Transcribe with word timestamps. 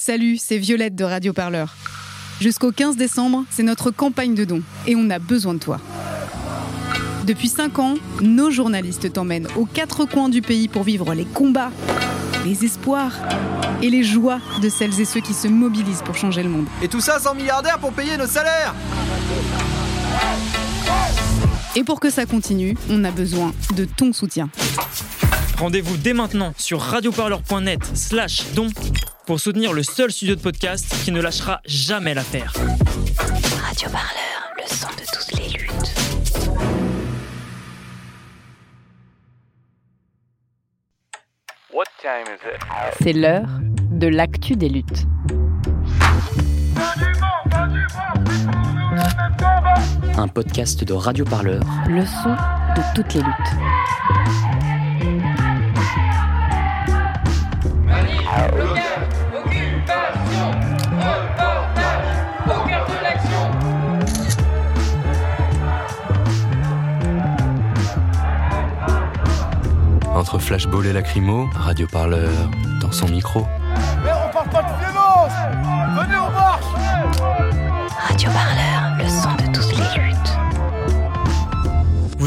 Salut, 0.00 0.36
c'est 0.36 0.58
Violette 0.58 0.94
de 0.94 1.02
Radio 1.02 1.32
Parleur. 1.32 1.74
Jusqu'au 2.40 2.70
15 2.70 2.96
décembre, 2.96 3.44
c'est 3.50 3.64
notre 3.64 3.90
campagne 3.90 4.36
de 4.36 4.44
dons 4.44 4.62
et 4.86 4.94
on 4.94 5.10
a 5.10 5.18
besoin 5.18 5.54
de 5.54 5.58
toi. 5.58 5.80
Depuis 7.26 7.48
5 7.48 7.80
ans, 7.80 7.94
nos 8.20 8.52
journalistes 8.52 9.12
t'emmènent 9.12 9.48
aux 9.56 9.64
quatre 9.64 10.04
coins 10.04 10.28
du 10.28 10.40
pays 10.40 10.68
pour 10.68 10.84
vivre 10.84 11.14
les 11.14 11.24
combats, 11.24 11.72
les 12.46 12.64
espoirs 12.64 13.12
et 13.82 13.90
les 13.90 14.04
joies 14.04 14.38
de 14.62 14.68
celles 14.68 15.00
et 15.00 15.04
ceux 15.04 15.20
qui 15.20 15.34
se 15.34 15.48
mobilisent 15.48 16.02
pour 16.04 16.14
changer 16.14 16.44
le 16.44 16.48
monde. 16.48 16.66
Et 16.80 16.86
tout 16.86 17.00
ça 17.00 17.18
sans 17.18 17.34
milliardaires 17.34 17.80
pour 17.80 17.92
payer 17.92 18.16
nos 18.16 18.28
salaires 18.28 18.76
Et 21.74 21.82
pour 21.82 21.98
que 21.98 22.08
ça 22.08 22.24
continue, 22.24 22.76
on 22.88 23.02
a 23.02 23.10
besoin 23.10 23.52
de 23.74 23.84
ton 23.84 24.12
soutien. 24.12 24.48
Rendez-vous 25.58 25.96
dès 25.96 26.12
maintenant 26.12 26.54
sur 26.56 26.80
radioparleur.net 26.80 27.80
slash 27.94 28.44
don 28.54 28.68
pour 29.28 29.38
soutenir 29.38 29.74
le 29.74 29.82
seul 29.82 30.10
studio 30.10 30.36
de 30.36 30.40
podcast 30.40 30.86
qui 31.04 31.12
ne 31.12 31.20
lâchera 31.20 31.60
jamais 31.66 32.14
l'affaire. 32.14 32.50
Radio 33.62 33.90
Parleur, 33.90 34.54
le 34.56 34.62
son 34.66 34.88
de 34.88 35.04
toutes 35.12 35.38
les 35.38 35.50
luttes. 35.50 35.94
C'est 43.02 43.12
l'heure 43.12 43.50
de 43.90 44.06
l'actu 44.06 44.56
des 44.56 44.70
luttes. 44.70 45.04
Un 50.16 50.28
podcast 50.28 50.84
de 50.84 50.94
Radio 50.94 51.26
Parleur. 51.26 51.62
Le 51.86 52.06
son 52.06 52.30
de 52.30 52.94
toutes 52.94 53.12
les 53.12 53.20
luttes. 53.20 53.58
Flashball 70.48 70.86
et 70.86 70.94
lacrymo, 70.94 71.50
Radio 71.54 71.86
Parleur 71.86 72.32
dans 72.80 72.90
son 72.90 73.06
micro. 73.06 73.46
Mais 74.02 74.10
on 74.12 74.32
parle 74.32 74.48
pas 74.48 74.62
de 74.62 74.78
violence 74.80 75.32
Venez, 75.94 76.16
on 76.16 76.30
marche. 76.30 76.64
Radio 78.08 78.30
Parleur, 78.30 78.67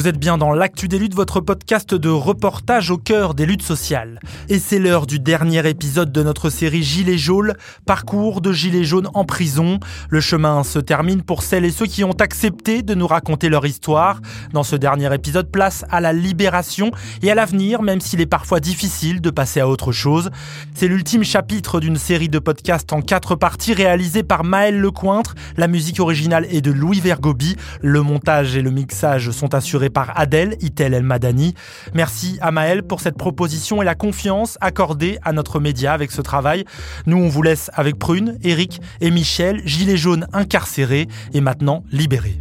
Vous 0.02 0.08
êtes 0.08 0.18
bien 0.18 0.40
dans 0.40 0.52
l'actu 0.52 0.88
des 0.88 0.98
luttes, 0.98 1.14
votre 1.14 1.42
podcast 1.42 1.94
de 1.94 2.10
reportage 2.10 2.90
au 2.90 2.98
cœur 2.98 3.36
des 3.36 3.46
luttes 3.46 3.62
sociales. 3.62 4.20
Et 4.50 4.58
c'est 4.58 4.80
l'heure 4.80 5.06
du 5.06 5.20
dernier 5.20 5.70
épisode 5.70 6.12
de 6.12 6.24
notre 6.24 6.50
série 6.50 6.82
Gilets 6.82 7.20
jaunes, 7.20 7.54
parcours 7.86 8.42
de 8.42 8.52
Gilets 8.52 8.84
jaunes 8.84 9.10
en 9.14 9.26
prison. 9.26 9.80
Le 10.10 10.20
chemin 10.20 10.64
se 10.64 10.80
termine 10.80 11.22
pour 11.22 11.44
celles 11.44 11.66
et 11.66 11.70
ceux 11.70 11.86
qui 11.86 12.04
ont 12.04 12.20
accepté 12.20 12.82
de 12.82 12.96
nous 12.96 13.06
raconter 13.06 13.48
leur 13.48 13.64
histoire. 13.64 14.22
Dans 14.54 14.64
ce 14.64 14.76
dernier 14.76 15.14
épisode, 15.14 15.52
place 15.52 15.86
à 15.92 16.02
la 16.02 16.14
libération 16.14 16.90
et 17.22 17.30
à 17.30 17.36
l'avenir, 17.36 17.84
même 17.84 18.02
s'il 18.02 18.22
est 18.22 18.26
parfois 18.26 18.60
difficile 18.60 19.22
de 19.22 19.30
passer 19.30 19.60
à 19.60 19.68
autre 19.68 19.92
chose. 19.92 20.32
C'est 20.74 20.88
l'ultime 20.88 21.24
chapitre 21.24 21.80
d'une 21.80 21.98
série 21.98 22.28
de 22.28 22.40
podcasts 22.40 22.92
en 22.92 23.04
quatre 23.04 23.36
parties 23.36 23.76
réalisée 23.76 24.24
par 24.24 24.46
Maël 24.46 24.80
Lecointre. 24.80 25.36
La 25.58 25.68
musique 25.68 26.00
originale 26.00 26.48
est 26.50 26.62
de 26.62 26.72
Louis 26.72 27.02
Vergobi. 27.02 27.56
Le 27.84 28.02
montage 28.02 28.56
et 28.56 28.64
le 28.64 28.72
mixage 28.72 29.30
sont 29.30 29.54
assurés 29.54 29.91
par 29.92 30.18
Adèle 30.20 30.56
Itel 30.62 30.94
El 30.94 31.04
Madani. 31.04 31.54
Merci 31.94 32.38
à 32.42 32.52
Maël 32.52 32.84
pour 32.84 33.02
cette 33.02 33.18
proposition 33.18 33.82
et 33.82 33.86
la 33.86 33.96
confiance 33.96 34.58
accordée 34.62 35.20
à 35.24 35.34
notre 35.34 35.60
média 35.60 35.94
avec 35.94 36.12
ce 36.12 36.22
travail. 36.22 36.66
Nous, 37.06 37.18
on 37.18 37.28
vous 37.28 37.44
laisse 37.44 37.70
avec 37.74 37.98
Prune, 37.98 38.38
Eric 38.44 38.82
et 39.02 39.12
Michel, 39.12 39.62
gilets 39.66 39.98
jaunes 39.98 40.28
incarcérés 40.34 41.08
et 41.34 41.42
maintenant 41.42 41.84
libérés. 41.92 42.38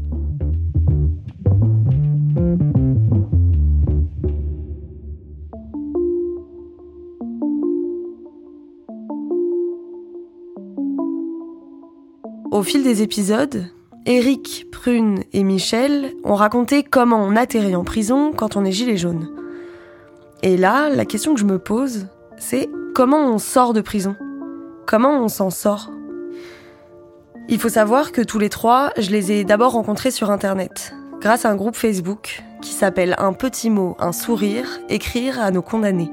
Au 12.50 12.62
fil 12.62 12.82
des 12.82 13.00
épisodes, 13.00 13.70
Eric, 14.06 14.66
Prune 14.72 15.24
et 15.34 15.44
Michel 15.44 16.12
ont 16.24 16.34
raconté 16.34 16.82
comment 16.82 17.22
on 17.22 17.36
atterrit 17.36 17.76
en 17.76 17.84
prison 17.84 18.32
quand 18.34 18.56
on 18.56 18.64
est 18.64 18.72
gilet 18.72 18.96
jaune. 18.96 19.28
Et 20.42 20.56
là, 20.56 20.88
la 20.88 21.04
question 21.04 21.34
que 21.34 21.40
je 21.40 21.44
me 21.44 21.58
pose, 21.58 22.06
c'est 22.38 22.70
comment 22.94 23.30
on 23.30 23.38
sort 23.38 23.74
de 23.74 23.82
prison? 23.82 24.16
Comment 24.86 25.22
on 25.22 25.28
s'en 25.28 25.50
sort? 25.50 25.90
Il 27.50 27.58
faut 27.58 27.68
savoir 27.68 28.12
que 28.12 28.22
tous 28.22 28.38
les 28.38 28.48
trois, 28.48 28.90
je 28.96 29.10
les 29.10 29.32
ai 29.32 29.44
d'abord 29.44 29.72
rencontrés 29.72 30.10
sur 30.10 30.30
Internet, 30.30 30.94
grâce 31.20 31.44
à 31.44 31.50
un 31.50 31.56
groupe 31.56 31.76
Facebook 31.76 32.42
qui 32.62 32.72
s'appelle 32.72 33.14
Un 33.18 33.34
petit 33.34 33.68
mot, 33.68 33.96
un 33.98 34.12
sourire, 34.12 34.80
écrire 34.88 35.38
à 35.38 35.50
nos 35.50 35.62
condamnés. 35.62 36.10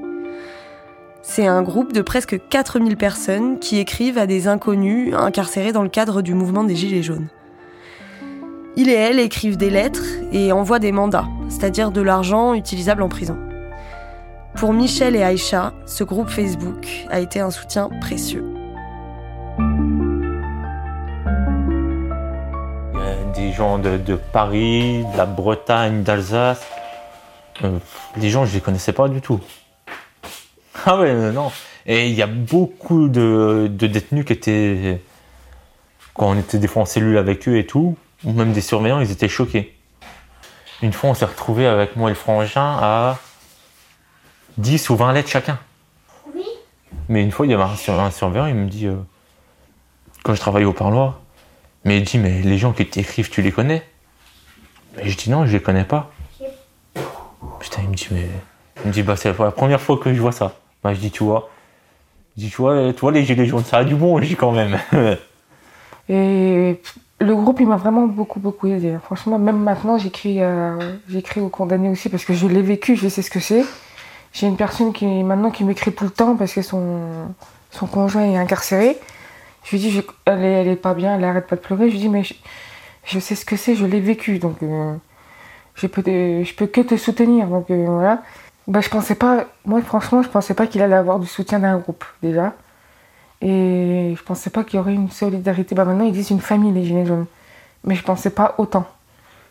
C'est 1.21 1.47
un 1.47 1.61
groupe 1.61 1.93
de 1.93 2.01
presque 2.01 2.37
4000 2.49 2.97
personnes 2.97 3.59
qui 3.59 3.77
écrivent 3.79 4.17
à 4.17 4.27
des 4.27 4.49
inconnus 4.49 5.13
incarcérés 5.13 5.71
dans 5.71 5.83
le 5.83 5.89
cadre 5.89 6.21
du 6.21 6.33
mouvement 6.33 6.65
des 6.65 6.75
Gilets 6.75 7.03
jaunes. 7.03 7.29
Il 8.79 8.89
et 8.89 8.93
elle 8.93 9.19
écrivent 9.19 9.57
des 9.57 9.71
lettres 9.71 10.05
et 10.31 10.51
envoient 10.51 10.77
des 10.77 10.91
mandats, 10.91 11.25
c'est-à-dire 11.49 11.89
de 11.89 11.99
l'argent 11.99 12.53
utilisable 12.53 13.01
en 13.01 13.09
prison. 13.09 13.35
Pour 14.53 14.71
Michel 14.71 15.15
et 15.15 15.23
Aïcha, 15.23 15.73
ce 15.87 16.03
groupe 16.03 16.29
Facebook 16.29 16.87
a 17.09 17.19
été 17.19 17.39
un 17.39 17.49
soutien 17.49 17.89
précieux. 18.01 18.45
Des 23.35 23.51
gens 23.51 23.79
de, 23.79 24.15
Paris, 24.31 25.03
de 25.11 25.17
la 25.17 25.25
Bretagne, 25.25 26.03
d'Alsace. 26.03 26.63
Euh, 27.63 27.79
les 28.15 28.29
gens, 28.29 28.45
je 28.45 28.53
les 28.53 28.61
connaissais 28.61 28.93
pas 28.93 29.09
du 29.09 29.21
tout. 29.21 29.39
Ah 30.85 30.99
ouais, 30.99 31.09
euh, 31.09 31.31
non. 31.31 31.51
Et 31.87 32.09
il 32.09 32.13
y 32.13 32.21
a 32.21 32.27
beaucoup 32.27 33.09
de, 33.09 33.71
de 33.71 33.87
détenus 33.87 34.25
qui 34.25 34.33
étaient. 34.33 35.01
Quand 36.13 36.29
on 36.29 36.37
était 36.37 36.59
des 36.59 36.67
fois 36.67 36.83
en 36.83 36.85
cellule 36.85 37.17
avec 37.17 37.47
eux 37.47 37.57
et 37.57 37.65
tout, 37.65 37.95
ou 38.23 38.31
même 38.33 38.51
des 38.53 38.61
surveillants, 38.61 38.99
ils 38.99 39.11
étaient 39.11 39.29
choqués. 39.29 39.75
Une 40.81 40.93
fois, 40.93 41.09
on 41.09 41.13
s'est 41.13 41.25
retrouvé 41.25 41.65
avec 41.67 41.95
moi 41.95 42.09
et 42.09 42.13
le 42.13 42.15
frangin 42.19 42.77
à 42.79 43.17
10 44.57 44.89
ou 44.89 44.95
20 44.95 45.13
lettres 45.13 45.29
chacun. 45.29 45.57
Oui. 46.35 46.43
Mais 47.09 47.23
une 47.23 47.31
fois, 47.31 47.45
il 47.45 47.51
y 47.51 47.53
avait 47.53 47.63
un, 47.63 47.75
sur- 47.75 47.99
un 47.99 48.11
surveillant, 48.11 48.45
il 48.47 48.55
me 48.55 48.69
dit, 48.69 48.87
euh, 48.87 48.95
quand 50.23 50.33
je 50.35 50.39
travaillais 50.39 50.65
au 50.65 50.73
parloir, 50.73 51.19
mais 51.83 51.97
il 51.97 52.03
dit, 52.03 52.17
mais 52.17 52.41
les 52.41 52.57
gens 52.57 52.73
qui 52.73 52.85
t'écrivent, 52.85 53.29
tu 53.29 53.41
les 53.41 53.51
connais? 53.51 53.83
Mais 54.95 55.09
je 55.09 55.17
dis, 55.17 55.29
non, 55.29 55.45
je 55.45 55.53
les 55.53 55.61
connais 55.61 55.83
pas. 55.83 56.11
Putain, 57.59 57.81
il 57.83 57.89
me 57.89 57.95
dit, 57.95 58.07
mais. 58.11 58.27
Il 58.83 58.89
me 58.89 58.93
dit, 58.93 59.01
bah, 59.03 59.15
c'est 59.15 59.35
la 59.37 59.51
première 59.51 59.81
fois 59.81 59.97
que 59.97 60.13
je 60.13 60.19
vois 60.21 60.31
ça. 60.31 60.53
Bah, 60.83 60.93
je 60.93 60.99
dis, 60.99 61.09
tu 61.11 61.23
vois. 61.23 61.49
Je 62.35 62.43
dis, 62.43 62.49
tu 62.51 62.57
vois, 62.57 62.93
tu 62.93 62.99
vois 62.99 63.11
les 63.11 63.25
gilets 63.25 63.45
jaunes, 63.47 63.63
ça 63.63 63.77
a 63.77 63.83
du 63.83 63.95
bon, 63.95 64.19
je 64.21 64.27
dis 64.27 64.35
quand 64.35 64.51
même. 64.51 64.77
Et 66.09 66.79
le 67.19 67.35
groupe, 67.35 67.59
il 67.59 67.67
m'a 67.67 67.77
vraiment 67.77 68.05
beaucoup, 68.07 68.39
beaucoup 68.39 68.67
aidé. 68.67 68.97
Franchement, 69.03 69.39
même 69.39 69.57
maintenant, 69.57 69.97
j'écris 69.97 70.41
euh, 70.41 70.77
j'écris 71.09 71.41
aux 71.41 71.49
condamnés 71.49 71.89
aussi 71.89 72.09
parce 72.09 72.25
que 72.25 72.33
je 72.33 72.47
l'ai 72.47 72.61
vécu, 72.61 72.95
je 72.95 73.07
sais 73.07 73.21
ce 73.23 73.31
que 73.31 73.39
c'est. 73.39 73.65
J'ai 74.33 74.47
une 74.47 74.57
personne 74.57 74.93
qui 74.93 75.05
maintenant 75.23 75.49
qui 75.49 75.63
m'écrit 75.63 75.93
tout 75.93 76.03
le 76.05 76.11
temps 76.11 76.35
parce 76.35 76.53
que 76.53 76.61
son, 76.61 76.99
son 77.71 77.87
conjoint 77.87 78.23
est 78.23 78.37
incarcéré. 78.37 78.97
Je 79.63 79.71
lui 79.71 79.79
dis, 79.79 79.91
je- 79.91 80.01
elle, 80.25 80.43
est, 80.43 80.51
elle 80.61 80.67
est 80.67 80.75
pas 80.75 80.93
bien, 80.93 81.15
elle 81.15 81.23
arrête 81.23 81.47
pas 81.47 81.55
de 81.55 81.61
pleurer. 81.61 81.87
Je 81.87 81.93
lui 81.93 81.99
dis, 81.99 82.09
mais 82.09 82.23
je, 83.03 83.19
sais 83.19 83.35
ce 83.35 83.45
que 83.45 83.55
c'est, 83.57 83.75
je 83.75 83.85
l'ai 83.85 83.99
vécu. 83.99 84.37
Donc, 84.39 84.61
euh, 84.63 84.95
je, 85.75 85.87
peux 85.87 86.03
je 86.05 86.53
peux 86.55 86.67
que 86.67 86.81
te 86.81 86.97
soutenir. 86.97 87.47
Donc, 87.47 87.71
euh, 87.71 87.85
voilà. 87.87 88.21
Bah, 88.67 88.81
je 88.81 88.89
pensais 88.89 89.15
pas, 89.15 89.45
moi, 89.65 89.81
franchement, 89.81 90.21
je 90.21 90.29
pensais 90.29 90.53
pas 90.53 90.67
qu'il 90.67 90.81
allait 90.81 90.95
avoir 90.95 91.19
du 91.19 91.27
soutien 91.27 91.59
d'un 91.59 91.77
groupe, 91.79 92.05
déjà. 92.21 92.53
Et 93.41 94.15
je 94.17 94.23
pensais 94.23 94.49
pas 94.49 94.63
qu'il 94.63 94.77
y 94.77 94.79
aurait 94.79 94.93
une 94.93 95.11
solidarité. 95.11 95.75
Bah 95.75 95.85
maintenant 95.85 96.05
ils 96.05 96.11
disent 96.11 96.31
une 96.31 96.39
famille 96.39 96.71
les 96.71 96.83
gilets 96.83 97.05
jaunes. 97.05 97.27
Mais 97.83 97.95
je 97.95 98.03
pensais 98.03 98.31
pas 98.31 98.55
autant. 98.57 98.85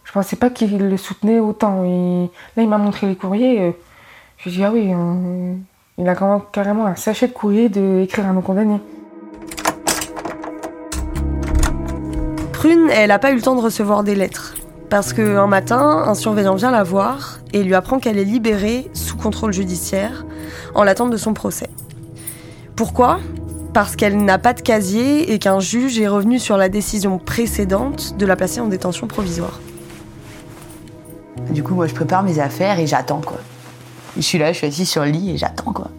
Je 0.04 0.12
pensais 0.12 0.36
pas 0.36 0.50
qu'il 0.50 0.76
le 0.76 0.96
soutenait 0.96 1.38
autant. 1.38 1.82
Là 1.82 2.62
il 2.62 2.68
m'a 2.68 2.78
montré 2.78 3.06
les 3.06 3.16
courriers. 3.16 3.60
euh, 3.60 3.72
Je 4.38 4.50
dis 4.50 4.64
ah 4.64 4.70
oui, 4.72 4.92
il 5.98 6.08
a 6.08 6.40
carrément 6.52 6.86
un 6.86 6.96
sachet 6.96 7.28
de 7.28 7.32
courrier 7.32 7.68
de 7.68 8.00
écrire 8.02 8.26
à 8.26 8.32
nos 8.32 8.40
condamnés. 8.42 8.80
Prune, 12.52 12.88
elle 12.92 13.08
n'a 13.08 13.18
pas 13.18 13.30
eu 13.30 13.36
le 13.36 13.42
temps 13.42 13.54
de 13.54 13.60
recevoir 13.60 14.02
des 14.02 14.14
lettres. 14.14 14.54
Parce 14.90 15.12
qu'un 15.12 15.46
matin, 15.46 16.04
un 16.06 16.14
surveillant 16.14 16.54
vient 16.54 16.70
la 16.70 16.82
voir 16.84 17.38
et 17.52 17.62
lui 17.64 17.74
apprend 17.74 17.98
qu'elle 17.98 18.18
est 18.18 18.24
libérée 18.24 18.88
sous 18.92 19.16
contrôle 19.16 19.52
judiciaire 19.52 20.24
en 20.74 20.84
l'attente 20.84 21.10
de 21.10 21.16
son 21.16 21.34
procès. 21.34 21.68
Pourquoi? 22.76 23.18
Parce 23.76 23.94
qu'elle 23.94 24.16
n'a 24.24 24.38
pas 24.38 24.54
de 24.54 24.62
casier 24.62 25.34
et 25.34 25.38
qu'un 25.38 25.60
juge 25.60 26.00
est 26.00 26.08
revenu 26.08 26.38
sur 26.38 26.56
la 26.56 26.70
décision 26.70 27.18
précédente 27.18 28.16
de 28.16 28.24
la 28.24 28.34
placer 28.34 28.58
en 28.58 28.68
détention 28.68 29.06
provisoire. 29.06 29.60
Du 31.50 31.62
coup, 31.62 31.74
moi, 31.74 31.86
je 31.86 31.92
prépare 31.92 32.22
mes 32.22 32.38
affaires 32.38 32.78
et 32.78 32.86
j'attends, 32.86 33.20
quoi. 33.20 33.36
Je 34.16 34.22
suis 34.22 34.38
là, 34.38 34.54
je 34.54 34.56
suis 34.56 34.66
assis 34.66 34.86
sur 34.86 35.04
le 35.04 35.10
lit 35.10 35.32
et 35.32 35.36
j'attends, 35.36 35.74
quoi. 35.74 35.90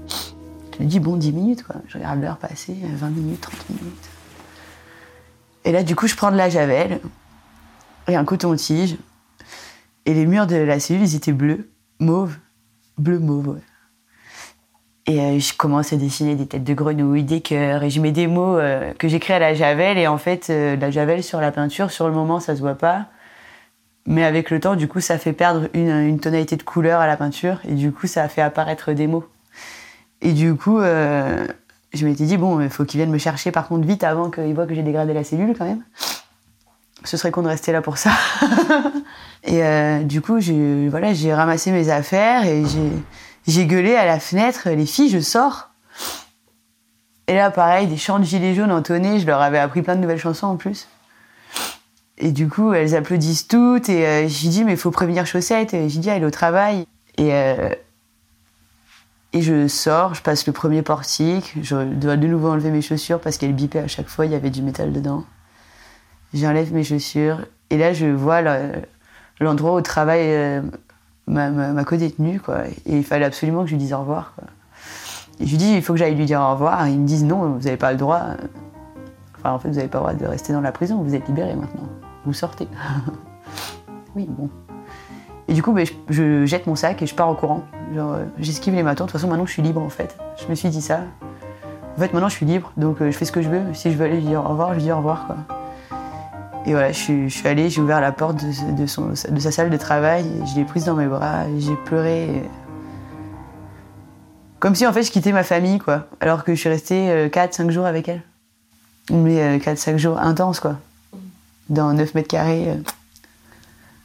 Je 0.76 0.84
me 0.84 0.90
dis, 0.90 1.00
bon, 1.00 1.18
10 1.18 1.32
minutes, 1.34 1.62
quoi. 1.62 1.76
Je 1.88 2.00
regarde 2.00 2.20
l'heure 2.20 2.38
passer, 2.38 2.76
20 2.82 3.10
minutes, 3.10 3.42
30 3.42 3.70
minutes. 3.70 4.10
Et 5.64 5.72
là, 5.72 5.84
du 5.84 5.96
coup, 5.96 6.08
je 6.08 6.16
prends 6.16 6.32
de 6.32 6.36
la 6.36 6.50
javel 6.50 7.00
et 8.08 8.16
un 8.16 8.26
coton-tige. 8.26 8.98
Et 10.08 10.16
les 10.16 10.26
murs 10.26 10.48
de 10.48 10.56
la 10.56 10.80
cellule, 10.80 11.04
ils 11.04 11.16
étaient 11.16 11.32
bleus, 11.32 11.70
mauve, 12.00 12.38
bleu 12.98 13.20
mauve, 13.20 13.50
ouais. 13.50 13.62
Et 15.10 15.22
euh, 15.22 15.40
je 15.40 15.54
commence 15.54 15.94
à 15.94 15.96
dessiner 15.96 16.36
des 16.36 16.46
têtes 16.46 16.66
de 16.66 16.74
grenouilles, 16.74 17.24
des 17.24 17.40
cœurs, 17.40 17.82
et 17.84 17.90
je 17.90 18.02
mets 18.02 18.12
des 18.12 18.28
mots 18.28 18.58
euh, 18.58 18.94
que 19.00 19.08
j'écris 19.08 19.32
à 19.32 19.40
la 19.40 19.54
javel. 19.54 19.98
Et 19.98 20.06
en 20.06 20.18
fait, 20.18 20.50
euh, 20.50 20.76
la 20.76 20.92
javel 20.92 21.24
sur 21.24 21.40
la 21.40 21.52
peinture, 21.52 21.92
sur 21.92 22.08
le 22.08 22.14
moment, 22.14 22.42
ça 22.42 22.58
se 22.58 22.62
voit 22.62 22.76
pas. 22.76 23.06
Mais 24.06 24.26
avec 24.26 24.52
le 24.52 24.60
temps, 24.60 24.76
du 24.76 24.90
coup, 24.90 25.00
ça 25.00 25.18
fait 25.18 25.32
perdre 25.32 25.70
une, 25.74 26.20
tonalité 26.20 26.58
de 26.58 26.64
couleur 26.64 27.00
à 27.00 27.08
la 27.08 27.16
peinture. 27.16 27.60
Et 27.70 27.74
du 27.74 27.94
coup, 27.94 28.06
ça 28.06 28.24
a 28.24 28.28
fait 28.28 28.42
apparaître 28.42 28.92
des 28.92 29.08
mots. 29.08 29.26
Et 30.22 30.34
du 30.34 30.56
coup, 30.56 30.80
euh, 30.80 31.48
je 31.94 32.06
m'étais 32.06 32.26
dit, 32.26 32.36
bon, 32.36 32.60
il 32.60 32.70
faut 32.70 32.84
qu'ils 32.84 33.00
viennent 33.00 33.12
me 33.12 33.18
chercher 33.18 33.52
par 33.52 33.70
contre 33.70 33.88
vite 33.88 34.04
avant 34.04 34.30
qu'ils 34.30 34.54
voient 34.54 34.66
que 34.66 34.76
j'ai 34.76 34.84
dégradé 34.84 35.14
la 35.14 35.24
cellule 35.24 35.56
quand 35.58 35.66
même. 35.66 35.84
Ce 37.04 37.16
serait 37.16 37.32
con 37.32 37.44
de 37.44 37.48
rester 37.48 37.72
là 37.72 37.82
pour 37.82 37.98
ça. 37.98 38.12
et 39.44 40.04
du 40.04 40.20
coup, 40.20 40.40
j'ai 40.40 40.90
voilà, 40.90 41.12
ramassé 41.36 41.72
mes 41.72 41.90
affaires 41.90 42.46
et 42.46 42.66
j'ai 42.66 42.92
j'ai 43.48 43.66
gueulé 43.66 43.96
à 43.96 44.06
la 44.06 44.20
fenêtre, 44.20 44.70
les 44.70 44.86
filles, 44.86 45.10
je 45.10 45.20
sors. 45.20 45.70
Et 47.28 47.36
là, 47.36 47.52
pareil, 47.52 47.88
des 47.88 47.98
chants 47.98 48.20
de 48.20 48.24
gilets 48.24 48.56
jaunes 48.56 48.72
entonnés, 48.72 49.20
je 49.20 49.26
leur 49.26 49.42
avais 49.42 49.60
appris 49.60 49.82
plein 49.82 49.96
de 49.96 50.02
nouvelles 50.02 50.20
chansons 50.20 50.48
en 50.48 50.56
plus. 50.58 50.88
Et 52.18 52.32
du 52.32 52.48
coup, 52.50 52.74
elles 52.74 52.96
applaudissent 52.96 53.48
toutes, 53.48 53.90
et 53.90 54.06
euh, 54.08 54.28
j'ai 54.28 54.50
dit, 54.50 54.64
mais 54.64 54.72
il 54.74 54.78
faut 54.78 54.92
prévenir 54.92 55.26
Chaussette. 55.26 55.74
Et 55.74 55.88
j'ai 55.90 56.00
dit, 56.00 56.10
elle 56.10 56.24
est 56.24 56.26
au 56.26 56.32
travail. 56.32 56.88
Et, 57.18 57.34
euh, 57.34 57.70
et 59.34 59.42
je 59.42 59.68
sors, 59.68 60.14
je 60.16 60.22
passe 60.22 60.48
le 60.48 60.54
premier 60.54 60.82
portique, 60.82 61.54
je 61.62 61.76
dois 61.84 62.16
de 62.16 62.28
nouveau 62.28 62.50
enlever 62.50 62.72
mes 62.72 62.82
chaussures 62.82 63.20
parce 63.20 63.38
qu'elles 63.38 63.54
bipaient 63.54 63.80
à 63.80 63.88
chaque 63.88 64.08
fois, 64.08 64.26
il 64.26 64.32
y 64.32 64.36
avait 64.36 64.50
du 64.50 64.62
métal 64.62 64.94
dedans. 64.94 65.26
J'enlève 66.34 66.74
mes 66.74 66.84
chaussures, 66.84 67.46
et 67.70 67.78
là, 67.78 67.94
je 67.94 68.06
vois 68.06 68.42
le- 68.42 68.82
l'endroit 69.40 69.76
où 69.76 69.82
travaille 69.82 70.28
euh, 70.32 70.62
ma, 71.28 71.50
ma, 71.50 71.84
co-détenue, 71.84 72.40
quoi. 72.40 72.68
Et 72.86 72.98
il 72.98 73.04
fallait 73.04 73.26
absolument 73.26 73.64
que 73.64 73.68
je 73.68 73.74
lui 73.74 73.80
dise 73.80 73.94
au 73.94 74.00
revoir, 74.00 74.34
quoi. 74.36 74.46
Et 75.40 75.46
je 75.46 75.52
lui 75.52 75.58
dis, 75.58 75.74
il 75.74 75.82
faut 75.82 75.94
que 75.94 76.00
j'aille 76.00 76.16
lui 76.16 76.26
dire 76.26 76.42
au 76.42 76.52
revoir. 76.52 76.86
Et 76.88 76.92
ils 76.92 77.00
me 77.00 77.06
disent, 77.06 77.24
non, 77.24 77.50
vous 77.50 77.60
n'avez 77.60 77.78
pas 77.78 77.92
le 77.92 77.98
droit. 77.98 78.22
Enfin, 79.38 79.52
en 79.52 79.60
fait, 79.60 79.70
vous 79.70 79.76
n'avez 79.76 79.88
pas 79.88 80.00
le 80.00 80.04
droit 80.04 80.14
de 80.14 80.26
rester 80.26 80.54
dans 80.54 80.62
la 80.62 80.72
prison, 80.72 81.02
vous 81.04 81.14
êtes 81.14 81.28
libéré 81.28 81.54
maintenant. 81.56 81.88
Vous 82.26 82.34
sortez. 82.34 82.68
oui, 84.16 84.26
bon. 84.28 84.50
Et 85.48 85.54
du 85.54 85.62
coup, 85.62 85.72
ben, 85.72 85.86
je, 85.86 85.94
je 86.10 86.46
jette 86.46 86.68
mon 86.68 86.76
sac 86.76 87.02
et 87.02 87.06
je 87.06 87.16
pars 87.16 87.30
au 87.30 87.36
courant. 87.36 87.64
Genre, 87.94 88.14
euh, 88.14 88.26
j'esquive 88.40 88.74
les 88.74 88.84
matons. 88.84 89.06
De 89.06 89.10
toute 89.10 89.20
façon, 89.20 89.30
maintenant, 89.30 89.46
je 89.46 89.52
suis 89.52 89.62
libre, 89.62 89.82
en 89.82 89.90
fait. 89.90 90.18
Je 90.42 90.48
me 90.50 90.56
suis 90.56 90.70
dit 90.70 90.82
ça. 90.82 91.02
En 91.96 92.00
fait, 92.00 92.14
maintenant, 92.14 92.30
je 92.30 92.36
suis 92.36 92.46
libre, 92.46 92.72
donc 92.78 93.02
euh, 93.02 93.10
je 93.10 93.18
fais 93.18 93.26
ce 93.26 93.32
que 93.32 93.42
je 93.42 93.50
veux. 93.50 93.74
Si 93.74 93.92
je 93.92 93.98
veux 93.98 94.06
aller 94.06 94.18
lui 94.18 94.28
dire 94.28 94.44
au 94.44 94.50
revoir, 94.50 94.70
je 94.70 94.76
lui 94.76 94.84
dis 94.84 94.92
au 94.92 94.98
revoir, 94.98 95.26
quoi. 95.26 95.38
Et 96.68 96.72
voilà, 96.72 96.92
je 96.92 97.30
suis, 97.30 97.48
allée, 97.48 97.70
j'ai 97.70 97.80
ouvert 97.80 98.02
la 98.02 98.12
porte 98.12 98.44
de, 98.44 98.86
sa 99.40 99.52
salle 99.52 99.70
de 99.70 99.78
travail, 99.78 100.26
je 100.46 100.56
l'ai 100.60 100.66
prise 100.66 100.84
dans 100.84 100.96
mes 100.96 101.06
bras, 101.06 101.46
j'ai 101.58 101.76
pleuré. 101.78 102.44
Comme 104.60 104.76
si, 104.76 104.86
en 104.86 104.92
fait, 104.92 105.04
je 105.04 105.12
quittais 105.12 105.32
ma 105.32 105.44
famille, 105.44 105.80
quoi. 105.80 106.08
Alors 106.20 106.44
que 106.44 106.54
je 106.54 106.60
suis 106.60 106.68
restée 106.68 107.30
4-5 107.30 107.70
jours 107.70 107.86
avec 107.86 108.10
elle. 108.10 108.22
Mais 109.10 109.60
4-5 109.60 109.96
jours 109.96 110.20
intenses, 110.20 110.60
quoi. 110.60 110.76
Dans 111.70 111.94
9 111.94 112.14
mètres 112.16 112.28
carrés, 112.28 112.68
euh, 112.68 112.76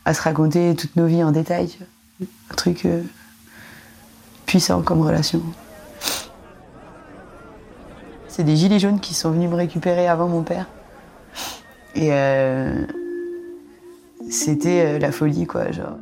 à 0.04 0.14
se 0.14 0.22
raconter 0.22 0.76
toutes 0.76 0.94
nos 0.94 1.06
vies 1.06 1.24
en 1.24 1.32
détail. 1.32 1.76
Un 2.20 2.54
truc 2.54 2.84
euh, 2.84 3.02
puissant 4.46 4.82
comme 4.82 5.00
relation. 5.00 5.42
C'est 8.28 8.44
des 8.44 8.54
gilets 8.54 8.78
jaunes 8.78 9.00
qui 9.00 9.14
sont 9.14 9.32
venus 9.32 9.50
me 9.50 9.56
récupérer 9.56 10.06
avant 10.06 10.28
mon 10.28 10.42
père. 10.44 10.66
Et 11.94 12.08
euh, 12.10 12.86
c'était 14.30 14.84
euh, 14.86 14.98
la 14.98 15.12
folie, 15.12 15.46
quoi, 15.46 15.70
genre. 15.70 15.98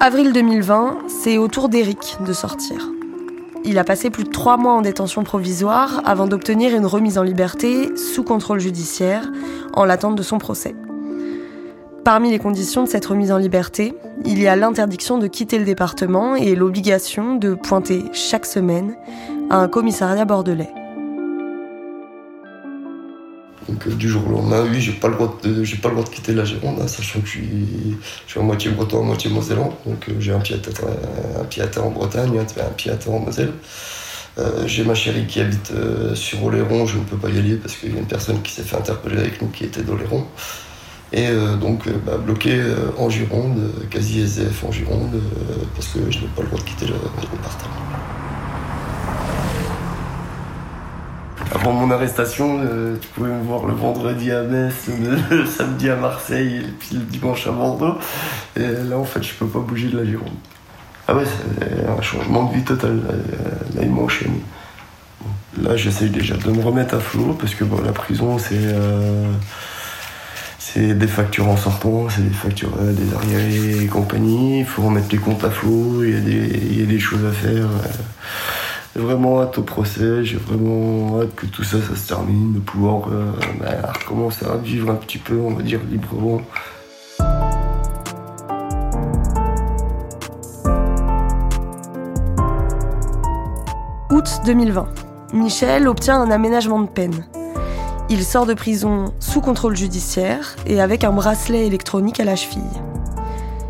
Avril 0.00 0.32
2020, 0.32 0.98
c'est 1.08 1.38
au 1.38 1.48
tour 1.48 1.68
d'Eric 1.68 2.18
de 2.26 2.32
sortir. 2.32 2.90
Il 3.64 3.78
a 3.78 3.84
passé 3.84 4.10
plus 4.10 4.24
de 4.24 4.30
trois 4.30 4.58
mois 4.58 4.74
en 4.74 4.82
détention 4.82 5.24
provisoire 5.24 6.02
avant 6.04 6.26
d'obtenir 6.26 6.76
une 6.76 6.84
remise 6.84 7.16
en 7.16 7.22
liberté 7.22 7.96
sous 7.96 8.22
contrôle 8.22 8.60
judiciaire 8.60 9.30
en 9.72 9.86
l'attente 9.86 10.16
de 10.16 10.22
son 10.22 10.36
procès. 10.36 10.74
Parmi 12.04 12.30
les 12.30 12.38
conditions 12.38 12.82
de 12.82 12.88
cette 12.88 13.06
remise 13.06 13.32
en 13.32 13.38
liberté, 13.38 13.94
il 14.26 14.38
y 14.42 14.46
a 14.46 14.56
l'interdiction 14.56 15.16
de 15.16 15.26
quitter 15.26 15.58
le 15.58 15.64
département 15.64 16.36
et 16.36 16.54
l'obligation 16.54 17.36
de 17.36 17.54
pointer 17.54 18.04
chaque 18.12 18.44
semaine 18.44 18.94
à 19.50 19.56
un 19.56 19.68
commissariat 19.68 20.24
bordelais. 20.24 20.70
Euh, 23.86 23.94
du 23.94 24.08
jour 24.08 24.26
au 24.28 24.30
lendemain, 24.30 24.64
oui, 24.70 24.80
j'ai 24.80 24.92
pas 24.92 25.08
le 25.08 25.14
droit 25.14 25.38
de, 25.42 25.64
j'ai 25.64 25.76
pas 25.76 25.88
le 25.88 25.94
droit 25.96 26.06
de 26.06 26.10
quitter 26.10 26.34
la 26.34 26.44
Gironde, 26.44 26.78
hein, 26.80 26.88
sachant 26.88 27.20
que 27.20 27.26
je 27.26 27.30
suis, 27.32 27.96
je 28.26 28.30
suis 28.30 28.40
à 28.40 28.42
moitié 28.42 28.70
breton, 28.70 29.00
à 29.00 29.02
moitié 29.02 29.30
mosellan. 29.30 29.76
Donc 29.86 30.08
euh, 30.08 30.12
j'ai 30.18 30.32
un 30.32 30.40
pied 30.40 30.56
à 30.56 30.58
terre, 30.58 31.82
un 31.82 31.86
en 31.86 31.90
Bretagne, 31.90 32.38
un 32.38 32.72
pied 32.72 32.90
à 32.90 32.96
terre 32.96 33.12
en 33.12 33.20
Moselle. 33.20 33.52
Euh, 34.38 34.66
j'ai 34.66 34.82
ma 34.82 34.94
chérie 34.94 35.26
qui 35.26 35.40
habite 35.40 35.72
sur 36.14 36.44
Oléron, 36.44 36.86
je 36.86 36.98
ne 36.98 37.04
peux 37.04 37.16
pas 37.16 37.28
y 37.28 37.38
aller 37.38 37.54
parce 37.54 37.76
qu'il 37.76 37.92
y 37.92 37.96
a 37.96 38.00
une 38.00 38.06
personne 38.06 38.42
qui 38.42 38.52
s'est 38.52 38.64
fait 38.64 38.76
interpeller 38.76 39.18
avec 39.18 39.40
nous 39.40 39.48
qui 39.48 39.64
était 39.64 39.82
d'Oléron. 39.82 40.26
Et 41.12 41.28
donc 41.60 41.88
bah, 42.04 42.16
bloqué 42.16 42.60
en 42.98 43.08
Gironde, 43.08 43.70
quasi 43.90 44.22
SDF 44.22 44.64
en 44.64 44.72
Gironde, 44.72 45.20
parce 45.76 45.86
que 45.88 46.10
je 46.10 46.18
n'ai 46.18 46.26
pas 46.34 46.42
le 46.42 46.48
droit 46.48 46.58
de 46.58 46.64
quitter 46.64 46.86
le 46.86 46.94
département. 46.94 48.13
Avant 51.54 51.72
mon 51.72 51.90
arrestation, 51.92 52.60
euh, 52.64 52.96
tu 53.00 53.06
pouvais 53.08 53.30
me 53.30 53.42
voir 53.44 53.64
le 53.64 53.74
vendredi 53.74 54.32
à 54.32 54.42
Metz, 54.42 54.88
le, 55.30 55.46
samedi 55.46 55.88
à 55.88 55.94
Marseille 55.94 56.62
et 56.64 56.72
puis 56.80 56.96
le 56.96 57.02
dimanche 57.02 57.46
à 57.46 57.52
Bordeaux. 57.52 57.94
Et 58.56 58.66
là, 58.66 58.98
en 58.98 59.04
fait, 59.04 59.22
je 59.22 59.34
peux 59.34 59.46
pas 59.46 59.60
bouger 59.60 59.88
de 59.88 59.98
la 59.98 60.04
Gironde. 60.04 60.28
Ah 61.06 61.14
ouais, 61.14 61.24
c'est 61.24 61.86
un 61.86 62.02
changement 62.02 62.44
de 62.44 62.54
vie 62.54 62.64
total. 62.64 63.00
Là, 63.76 63.82
ils 63.82 63.90
m'ont. 63.90 64.08
Là, 65.62 65.76
j'essaye 65.76 66.10
déjà 66.10 66.36
de 66.36 66.50
me 66.50 66.60
remettre 66.60 66.96
à 66.96 67.00
flot 67.00 67.36
parce 67.38 67.54
que 67.54 67.62
bon, 67.62 67.80
la 67.84 67.92
prison, 67.92 68.38
c'est 68.38 68.54
euh, 68.54 69.30
c'est 70.58 70.98
des 70.98 71.06
factures 71.06 71.46
en 71.46 71.56
sortant, 71.56 72.08
c'est 72.08 72.22
des 72.22 72.34
factures 72.34 72.72
euh, 72.80 72.92
des 72.92 73.14
arriérés 73.14 73.84
et 73.84 73.86
compagnie. 73.86 74.60
Il 74.60 74.66
faut 74.66 74.82
remettre 74.82 75.06
les 75.12 75.18
comptes 75.18 75.44
à 75.44 75.50
flot, 75.50 76.02
il 76.02 76.10
y 76.10 76.16
a 76.16 76.20
des, 76.20 76.58
il 76.70 76.80
y 76.80 76.82
a 76.82 76.86
des 76.86 76.98
choses 76.98 77.24
à 77.24 77.32
faire. 77.32 77.68
J'ai 78.94 79.02
vraiment 79.02 79.42
hâte 79.42 79.58
au 79.58 79.62
procès, 79.62 80.24
j'ai 80.24 80.36
vraiment 80.36 81.20
hâte 81.20 81.34
que 81.34 81.46
tout 81.46 81.64
ça, 81.64 81.78
ça 81.82 81.96
se 81.96 82.06
termine, 82.06 82.52
de 82.52 82.60
pouvoir 82.60 83.08
euh, 83.08 83.32
bah, 83.58 83.92
recommencer 83.92 84.46
à 84.46 84.56
vivre 84.56 84.88
un 84.88 84.94
petit 84.94 85.18
peu, 85.18 85.36
on 85.36 85.52
va 85.52 85.62
dire, 85.62 85.80
librement. 85.90 86.40
Août 94.10 94.40
2020. 94.46 94.86
Michel 95.32 95.88
obtient 95.88 96.20
un 96.20 96.30
aménagement 96.30 96.80
de 96.80 96.88
peine. 96.88 97.26
Il 98.08 98.22
sort 98.22 98.46
de 98.46 98.54
prison 98.54 99.12
sous 99.18 99.40
contrôle 99.40 99.76
judiciaire 99.76 100.54
et 100.66 100.80
avec 100.80 101.02
un 101.02 101.10
bracelet 101.10 101.66
électronique 101.66 102.20
à 102.20 102.24
la 102.24 102.36
cheville. 102.36 102.62